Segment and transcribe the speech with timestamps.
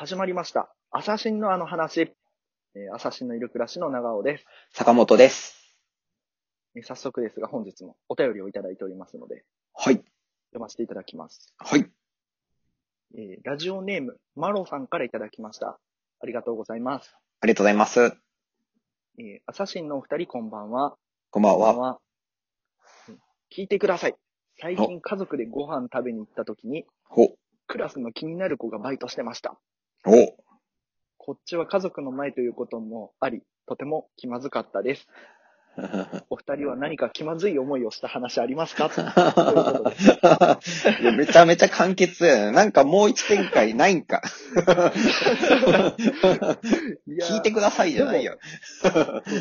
[0.00, 0.74] 始まりました。
[0.90, 2.00] アサシンのあの話。
[2.74, 4.46] えーアサシンのいる暮らしの長尾です。
[4.72, 5.76] 坂本です。
[6.74, 9.44] えー早速ですが本日もお便りをいただいておりますので、
[9.74, 9.96] はい。
[9.96, 11.52] 読ませていただきます。
[11.58, 11.84] はい。
[13.14, 15.78] えーラジオネーム、マロさんからいただきました。
[16.22, 17.14] ありがとうございます。
[17.42, 18.00] ありがとうございます。
[19.18, 20.96] えーアサシンのお二人こんばんは。
[21.30, 21.74] こんばんは。
[21.74, 21.98] は。
[23.10, 23.18] うん
[23.54, 24.14] 聞いてください。
[24.62, 27.36] 最近家族でご飯食べに行った時に、ほ、
[27.66, 29.60] クラスの気になる子がバイトしてました。
[30.06, 30.34] お、
[31.18, 35.08] こっちは家族の前ということもあり、とても気まずかったです。
[36.30, 38.90] お二人は何か気まずい思いをした話ありますか？
[41.16, 42.52] めちゃめちゃ簡潔やな。
[42.52, 44.22] なんかもう一展開ないんか。
[47.20, 48.36] 聞いてくださいじゃないよ。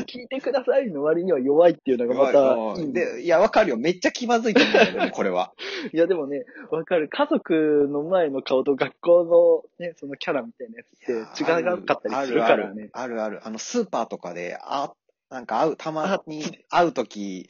[0.08, 3.06] 聞いてくださいの割には弱いっていうのがまたいいんで。
[3.16, 3.78] で、いや、わかるよ。
[3.78, 5.52] めっちゃ気まずいと思うよね、これは。
[5.94, 7.08] いやでもね、わかる。
[7.10, 12.90] 家族の前の顔と学校のね、そのキャラみたいなやつって違うかったりするからね。
[12.94, 13.30] あるある。
[13.30, 14.92] あるあるあの、スーパーとかで、あ、
[15.30, 17.50] なんか会う、たまに会うとき、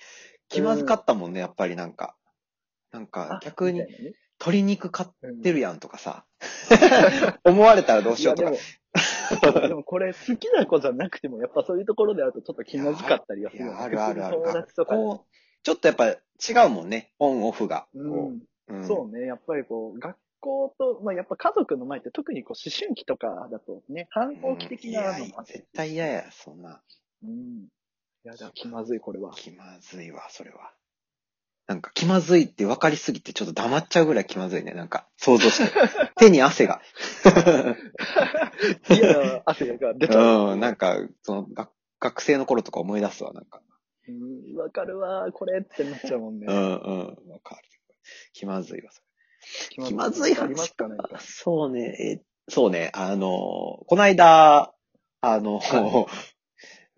[0.49, 2.15] 気まずかったもんね、やっぱりなんか。
[2.91, 3.83] なんかあ、逆に
[4.39, 6.25] 鶏肉買っうんてるやんとかさ、
[7.43, 9.67] 思われたらどうしようとか。
[9.67, 14.37] でもこれ好きな子じゃなくても、やっぱそういうところであるとちょっと気まずかったりはするあるあるある。
[14.87, 17.87] こう、ちょっとやっぱ違うもんね、オンオフが。
[17.93, 19.27] そうね。
[19.27, 25.53] やっぱりこう、学校と、まあやっぱ家族の前って特にこう思春期とかだとね、反抗期的なのもあって。
[25.53, 26.81] 絶対嫌や、そんな。
[27.23, 27.67] うん。
[28.25, 29.33] いや、だ気まずい、これは。
[29.33, 30.73] 気まずいわ、それは。
[31.67, 34.73] なんか気まずいって分かりすぎてちょっと黙っちゃうぐらい気まずいね。
[34.73, 35.71] なんか想像して。
[36.17, 36.81] 手に汗が。
[38.89, 40.53] 嫌な汗が出ちゃう。
[40.53, 43.61] うん、なんか、その学、学生の頃とか思い出すわ、なんか。
[44.07, 46.51] うん、わかるわ、これってなっちゃうもんねう。
[46.51, 47.61] ん、うん、わかる。
[48.33, 49.03] 気まずいわ、そ
[49.69, 49.87] 気れ。
[49.89, 51.19] 気まずいあります話かね。
[51.19, 53.27] そうね、え、そうね、あの、
[53.85, 54.73] この間、
[55.21, 56.07] あの、は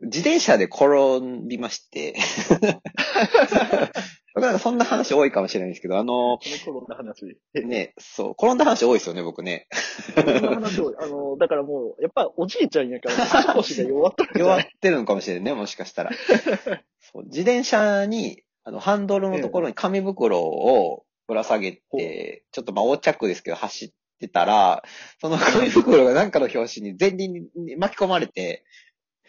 [0.02, 0.88] 自転車で転
[1.48, 2.16] びまして、
[4.34, 7.38] 僕なんかそんな話多いかもしれないんですけど、あの、この頃の話。
[7.54, 9.68] ね、そう、転んだ話多いですよね、僕ね。
[10.16, 13.16] この話を、あの、だからもう、やっぱおじいちゃんやから、
[13.54, 16.12] 足腰が弱ったんじゃ弱ってるのかもしれないね、もしかしたら。
[17.00, 24.84] そう自転車に、あの、ハンドルのところに紙袋をぶら下げて、ちょっとまあ横着ですけど走ってたら、
[25.20, 28.64] その紙袋がなんかの拍子に前輪に巻き込まれて、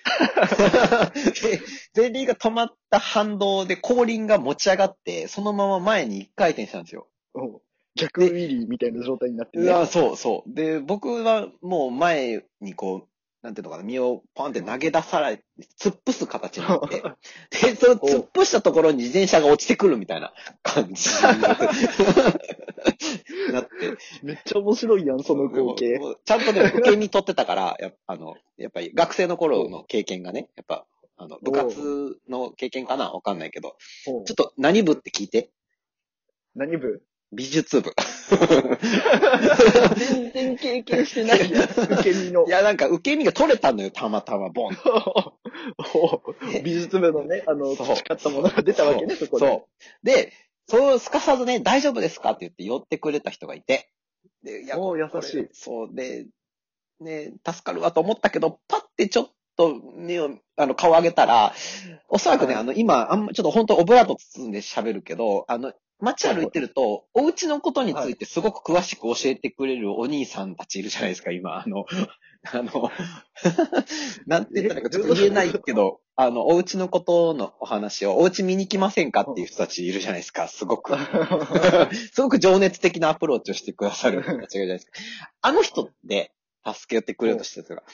[1.43, 1.61] で
[1.95, 7.09] 前輪が止まった反動で後輪が持ち上がって、そのまま前に一回転したんですよ。
[7.35, 7.59] うん
[7.95, 9.87] 逆ウィリーみたいな状態になってね。
[9.87, 10.55] そうそう。
[10.55, 13.09] で、僕はもう前にこう、
[13.43, 15.45] なんていうのかな、身をポンって投げ出され、
[15.79, 17.03] 突っ伏す形になって、
[17.51, 21.11] で、その突っ伏したところに自転車が落ちてくるみたいな感じ
[24.23, 25.99] めっちゃ面白いやん、その光景。
[26.25, 30.87] ちゃんとね、受け身取ってたから、やっぱ あの、やっぱり学生の頃の経験がね、やっぱ、
[31.17, 35.51] あの、部活の経験かなわかんないけど、ちょっと何部って聞いて。
[36.55, 37.03] 何部？
[37.33, 37.95] 美術部。
[39.97, 41.63] 全然経験してないやん、
[41.95, 42.51] 受け身のい。
[42.51, 44.77] や、なんか受け身が取れたのよ、たまたま、ボン
[46.63, 49.47] 美術部のね、あの、培ったものが出たわけね、そこで。
[49.47, 50.07] そう。
[50.07, 50.33] で、
[50.73, 53.91] そう、すかさずね、大丈夫ですかって言って寄ってくれた人がいて。
[54.43, 56.27] で、いや、お優しいそう、で、
[56.99, 59.27] ね、助かるわと思ったけど、パッてちょっ
[59.59, 61.53] と目を、あの、顔上げたら、
[62.09, 71.63] おそらくね、はいあの、今、あんま、ちょっと本当オブラート包んで喋るけど、あの、街歩いてると、お家のことについてすごく詳しく教えてくれるお兄さんたちいるじゃないですか、今。
[71.63, 71.87] あの、
[72.53, 72.91] あの、
[74.27, 80.95] なんて言ったらいいかちょっと言えないけど、あの、お家のことのお話を、お家見に来ませんかっていう人たちいるじゃないですか、すごく。
[82.13, 84.93] すごく情熱的なアプローチをしてくださる人たちがいるじゃないですか。
[85.41, 86.33] あの人で
[86.67, 87.85] 助けてくれようとしてる人が。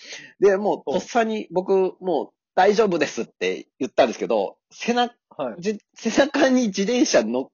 [0.41, 5.61] で、もう、とっさに僕、もう大丈夫ですって言ったんですけど、背中、はい。
[5.61, 7.49] じ背中に自転車乗っ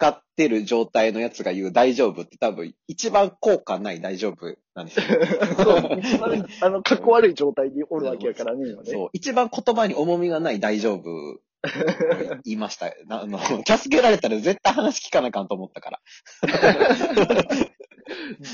[0.00, 5.04] かってる状態のやつが言う大丈夫って多分一番効果ない大丈夫なんですよ。
[5.62, 8.64] そう、一番、あの、かっこ悪い状態におるわけやからね。
[8.84, 9.10] そう。
[9.12, 11.38] 一番言葉に重みがない大丈夫を
[12.44, 12.86] 言いました。
[13.06, 13.62] な あの、助
[13.94, 16.00] けられたら絶対話聞かなあかんと思ったから。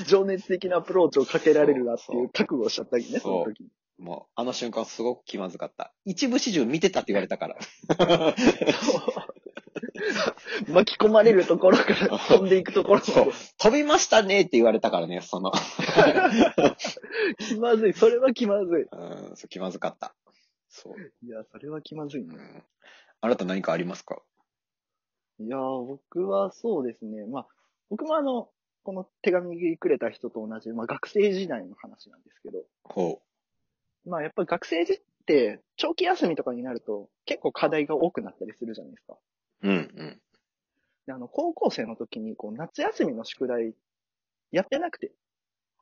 [0.06, 3.70] 情熱的なアプローチをかけられるなっていう覚悟をしちゃったりね、その時に。
[3.98, 5.94] もう、あの瞬間すごく気まずかった。
[6.04, 7.56] 一部始終見てたって言われたから。
[10.72, 13.00] 巻き込まれるところから飛んでいくところ。
[13.00, 15.52] 飛びましたねって言われたからね、その。
[17.38, 17.92] 気まずい。
[17.92, 18.82] それは気まずい。
[18.90, 20.14] うん、そう気まずかった。
[20.68, 21.26] そう。
[21.26, 22.36] いや、それは気まずいね。
[22.36, 22.62] うん
[23.22, 24.22] あなた何かありますか？
[25.40, 27.26] いやー、僕はそうですね。
[27.26, 27.46] まあ、
[27.90, 28.50] 僕もあの、
[28.84, 33.20] この手紙くれた人と同じ、まあ学生時代の話なんですけど、ほ
[34.04, 39.18] まあやっぱり学生時って長期休みとかになると結構課題が多くなったりするじゃないですか。
[39.62, 39.68] う。
[39.68, 40.20] うんうん。
[41.06, 43.74] であの、高校生の時にこう夏休みの宿題
[44.50, 45.12] やってなくて、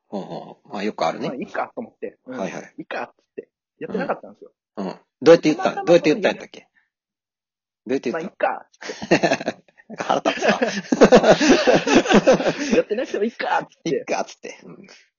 [0.07, 0.69] ほうほう。
[0.69, 1.35] まあよくあるねまあ。
[1.35, 2.73] いいかと思って、うんはいはい。
[2.77, 3.49] いいかっつって、
[3.79, 4.51] やってなかったんですよ。
[4.77, 4.85] うん。
[5.21, 5.83] どうやって言った？
[5.83, 6.67] どうやって言ったんやったっけ？
[7.87, 8.67] どうやってまあ言っいいか
[9.09, 10.59] たんなんか腹立つわ。
[12.77, 14.57] やってなくてもいいかっつっ、いってか、つって。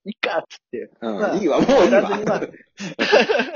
[0.05, 1.19] いいかっつって、うん。
[1.19, 2.01] まあいいわ、もういいわ。
[2.01, 2.41] やらずにまあ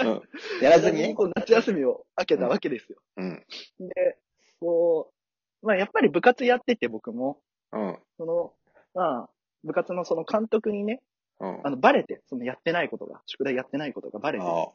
[0.04, 0.22] うん
[0.62, 1.14] やらずにね。
[1.18, 2.98] こう夏休みを明けたわけですよ。
[3.16, 3.44] うん。
[3.80, 4.18] で、
[4.60, 5.14] こう、
[5.62, 7.38] まあやっぱり部活やってて僕も、
[7.72, 7.98] うん。
[8.16, 8.52] その、
[8.94, 9.30] まあ、
[9.64, 11.00] 部活のその監督にね、
[11.38, 11.60] うん。
[11.64, 14.68] あの、バレて、そのやってないことが、宿題やってないことがバレて、あ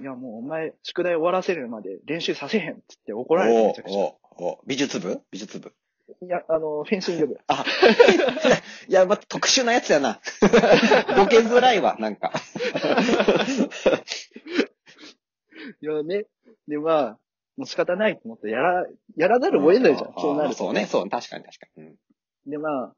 [0.00, 3.98] いやもうお前、宿題終わらせるまで練習させへんっつって怒おられてめちゃくちゃ。
[3.98, 5.20] おお美術部？
[5.30, 5.72] 美術部？
[6.22, 7.38] いや、あの、フェンシング部。
[7.48, 7.64] あ、
[8.88, 10.20] いや、また特殊なやつやな。
[11.16, 12.32] ボケづらいわ、なんか。
[15.82, 16.26] いやね、
[16.68, 17.18] でまあ、
[17.56, 18.86] もう仕方ないと思って、やら、
[19.16, 20.56] やらざるを得ないじゃん、あそうなると。
[20.56, 21.94] そうね、そう、確かに確かに。
[22.46, 22.94] でまあ、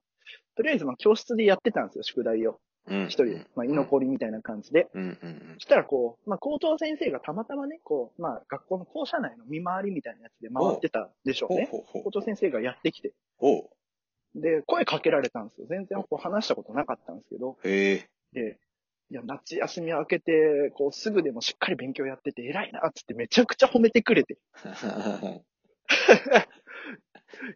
[0.57, 2.61] とりあえずまあ教室でやってたんですよ、宿題を。
[2.89, 3.05] うん。
[3.07, 3.47] 一人で。
[3.55, 4.89] まあ、居残りみたいな感じで。
[4.95, 5.55] うんうんうん。
[5.55, 11.69] そしたらこう、まあ、校長先生がたまたまね、こう、まあ、学校の校舎内の見回りみたいなやつで回ってたでしょうね。
[11.71, 12.11] ほう校。
[12.11, 13.13] 長先生がやってきて。
[14.35, 15.67] で、声かけられたんですよ。
[15.69, 17.59] 全然こう話したことなかったんですけど。
[17.65, 18.09] へえ。
[18.33, 18.59] で、
[19.11, 24.37] いや、夏休み明けて、こう、すぐでもしっかり勉強やってて偉いな、つってめちゃくちゃ褒めてくれて。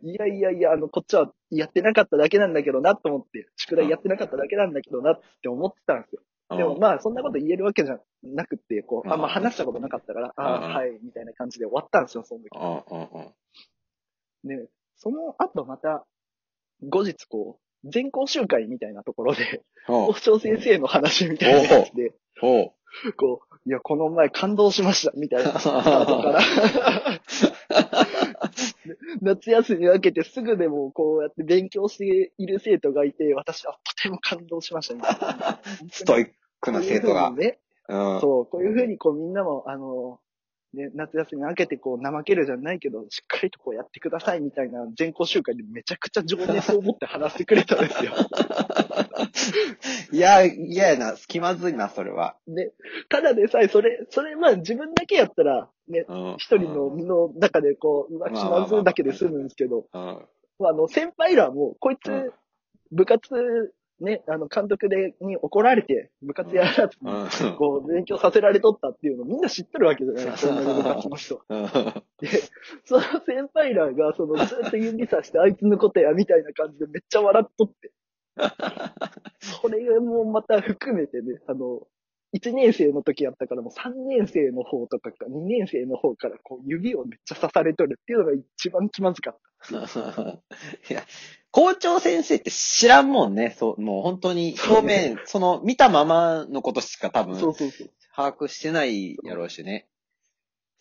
[0.02, 6.22] いやいやいや、あの、こっちはやってなかっただけなんだけどなと思って、宿題やってなかっただけなんだけどなって思ってたんですよ。
[6.56, 12.58] でもまあ、そんなこと言えるわけじゃなくて、こう、あんま話したことなかったから、あうんあ、はい、みたいな感じで終わったんですよ、その時。
[12.58, 13.08] うんうん
[14.44, 14.48] うん。
[14.48, 16.06] で、その後また、
[16.82, 22.74] 後日こう、全校集会みたいなところで、校長先生の話みたいなやつで、こ
[23.42, 26.40] う、いや、この前感動しました、みたいな、スタートから。
[28.84, 35.60] で夏休み明けてすぐでもこうやって勉強している生徒がいて、私はとても感動しました、みたいな。
[35.90, 36.30] ストイッ
[36.60, 37.58] クな生徒がね、
[37.88, 38.20] うん。
[38.20, 40.20] そう、こういうふうにこうみんなも、あの、
[40.74, 48.12] ね、夏休み明けてこう怠けるじゃないけど、しっかりとこうやってくださいみたいな全校集会でめちゃくちゃ情熱を持って話してくれたんですよ。
[50.12, 51.14] いや、嫌やな。
[51.28, 52.36] 気まずいな、それは。
[52.46, 52.72] で、
[53.08, 56.34] ただでさえ、それ、それまあ自分だけやったら、ね、うん。
[56.38, 60.20] 一人の身の中でこう、うわ、気まずいだけで済むんですけど、あ、
[60.60, 62.30] あの、先輩らも、こいつうん、
[62.92, 67.56] 部活、ね、あの、監督で、に怒られて、部活やらずに、うん。
[67.56, 71.42] こう、勉強させられとったっていうのみんな知っとるわけじゃないですか、同じ部活の人。
[71.48, 71.62] うん。
[71.64, 72.28] で、
[72.84, 77.92] その先輩らが、その、ずっと指さして、あいつのことや、みたいな感じでめっちゃ笑っとって。
[79.40, 81.86] それもまた含めてね、あの、
[82.34, 89.38] 1年生の時やったからもう3年生の方とかか、2年生の方からこう指をめっちゃ刺されとるっていうのが一番気まずかっ
[89.68, 89.76] た。
[90.90, 91.02] いや、
[91.52, 93.54] 校長先生って知らんもんね。
[93.58, 97.90] そう、もう本当に表面、その見たままのことしか多分そうそうそう。
[98.14, 99.86] 把握してないやろうしね。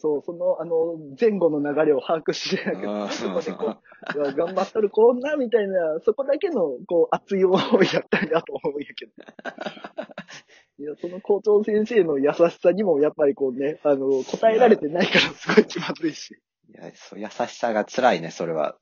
[0.01, 3.77] そう、その、あの、前後の流れを把握してなくて、うんそこでこ
[4.15, 7.61] う、いや頑張っとるこんな、みたいな、そこだけの、こう、熱い思い
[7.93, 9.11] やったんやと思うんやけど。
[10.81, 16.31] いや、その校長先生の優しさにも、やっぱりこうね、あの、答えられてないからすごい気まずいし。
[16.31, 18.77] いや、そう優しさが辛いね、それは。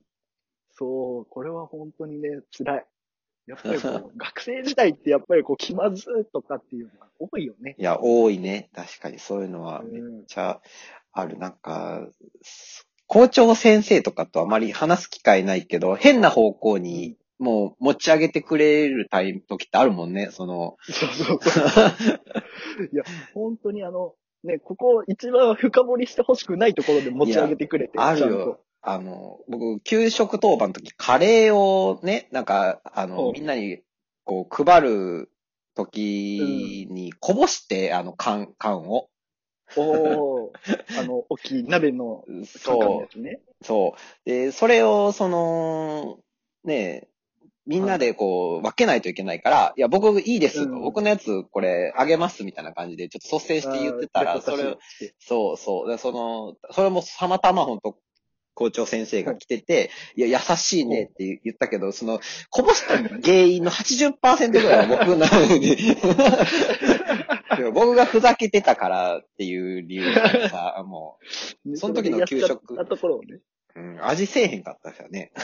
[0.79, 2.85] そう、これは本当にね、辛い。
[3.47, 7.75] やっぱりこう、 学生時代ってやっぱりこう、気まずとかっていうのが多いよね。
[7.77, 8.69] いや、多いね。
[8.73, 10.61] 確かにそういうのはめっうんちゃ
[11.11, 11.37] ある。
[11.37, 12.07] なんか、
[13.07, 20.77] 校長先生とかとあまり話す機会ないけど、変な方向にもう持ち上げてくれるタイム時ってあるもんね、その。
[20.81, 21.63] そうそうそう。
[22.93, 27.97] いや、本当にあの、ね、ここ一番深掘りしてほしくないところで持ち上げてくれて。
[27.97, 28.61] あるよ。
[28.81, 33.79] あの、僕、給食当番の時、カレーをね、なんか、あの、みんなに、
[34.23, 35.31] こう、配る
[35.75, 39.09] 時に、こぼして、あの、缶、缶を。
[39.75, 43.41] おー、あの、大きい鍋のそやつね。
[43.61, 43.95] う、そ
[44.25, 44.29] う。
[44.29, 46.19] で、それを、その、
[46.63, 47.09] ね、
[47.69, 54.77] みんなでこう、分けないといけないから、いや、僕いいですと、うん僕のやつこれあげますみたいな感じで、ちょっと率先して言ってたら、それ
[55.19, 55.89] そうそう。
[55.89, 57.95] でその、それもたまたま本当
[58.59, 65.77] 校長先生が来てて、いや、優しいねって言ったけど、その、こぼした原因の80%ぐらいは僕なのに、
[67.73, 71.19] 僕がふざけてたからっていう理由でさ、も
[71.65, 73.39] う、その時の給食なところをね。
[73.77, 75.31] うん、味せえへんかったですよね。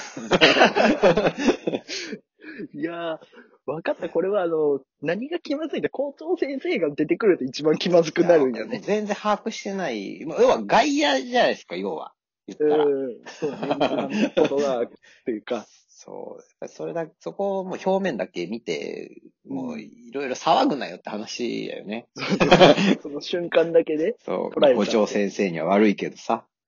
[2.74, 3.20] いやー、
[3.66, 4.10] わかった。
[4.10, 8.82] これはあの、何が気まずいって、校長先生が出てくると一番気まずくなるんやね。
[8.84, 10.26] 全然把握してない。
[10.26, 12.15] まあ要は外野じゃないですか、要は。
[12.48, 12.86] 言ったら。
[12.86, 14.34] うん、そうね。
[14.36, 14.88] ことが、
[15.26, 16.40] というか、 そう。
[16.40, 22.08] やっぱりそれだ、そこをもう表面だけ見て、もういろいろ騒ぐなよって話だよね。
[23.02, 24.16] その瞬間だけで。
[24.20, 26.46] そう校長先生には悪いけどさ。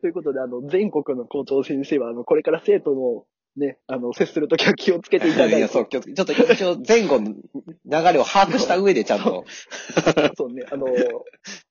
[0.00, 3.24] ということで、あの、全国の校長先生は、あの、これから生徒の、
[3.56, 5.56] ね、あの、接するときは気をつけていただいて。
[5.58, 9.44] いや、そう、気をつけちょっと一応前後の流れを把握した上でちゃんと。
[10.36, 10.86] そうね、あの、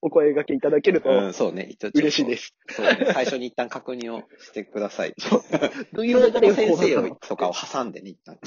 [0.01, 1.67] お声掛けいただけるとうん、そうね。
[1.71, 2.55] 一応嬉しいです。
[2.69, 3.11] そうね。
[3.13, 5.15] 最初に一旦確認をしてください。
[5.93, 8.37] どういう先生をとかを挟んでね、一旦。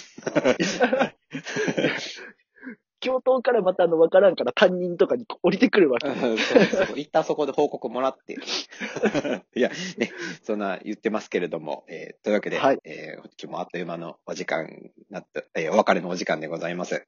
[3.34, 6.08] 教頭からまたあの、わからんから担任とかに降りてくるわけ。
[6.08, 8.34] うんそうそう一旦そこで報告もらって。
[9.54, 10.12] いや、ね、
[10.42, 17.06] そんな言ってますけれども、えーというわけで、はいえー今日もあっという間のお時間になって、えーお別れのお時間でございます。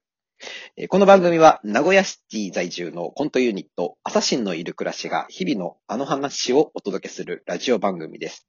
[0.75, 8.47] えーこの番組は名古屋シティ在住のコントユニット、アサシンのいる暮らしが日々のあの話をお届けするラジオ番組です。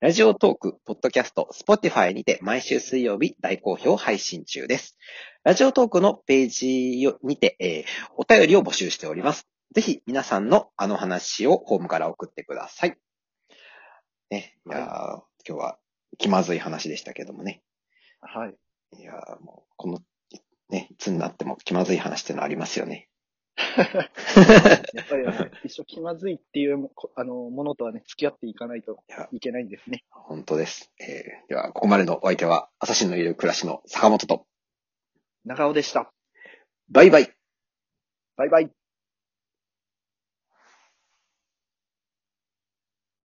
[0.00, 4.98] ラジオトーク、ポッドキャスト、スポティファイにて毎週水曜日大好評配信中です。
[5.44, 7.84] ラジオトークのページにて、えー
[8.16, 9.46] お便りを募集しております。
[9.74, 12.96] ぜひ皆さんのあの話をホームから送ってください。
[14.30, 15.78] ね、いやー今日は
[16.18, 17.62] 気まずい話でしたけどもね。
[18.20, 18.54] はい。
[18.98, 19.98] いやーもう、この、
[20.72, 23.08] ね、いつになっても気まずい話っていうのはありますよね。
[23.54, 30.04] やっぱりあの、一生気まずいっていうあのものとはね、付き合っていかないといけないんですね。
[30.10, 30.90] 本当です。
[30.98, 34.46] えーでは、ここまでのお相手は、朝日のいる暮らしの坂本と、
[35.44, 36.10] 長尾でした。
[36.88, 37.30] バイバイ。
[38.36, 38.81] バイバイ。